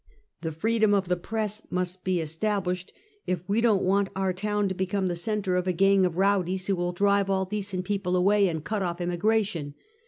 The 0.41 0.51
freedom 0.51 0.95
of 0.95 1.07
the 1.09 1.15
press 1.15 1.61
must 1.69 2.03
be 2.03 2.21
established 2.21 2.91
if 3.27 3.47
we 3.47 3.61
do 3.61 3.67
not 3.67 3.83
want 3.83 4.09
our 4.15 4.35
city 4.35 4.69
to 4.69 4.73
become 4.73 5.05
the 5.05 5.15
center 5.15 5.55
of 5.57 5.67
a 5.67 5.69
Speak 5.69 5.73
in 5.73 5.75
Ptjblio. 5.75 6.03
185 6.15 6.15
gang 6.15 6.15
of 6.17 6.17
rowdies 6.17 6.65
who 6.65 6.75
will 6.75 6.91
drive 6.91 7.29
all 7.29 7.45
decent 7.45 7.85
people 7.85 8.15
away 8.15 8.47
and 8.47 8.63
cut 8.63 8.81
off 8.81 8.99
immigration. 8.99 9.75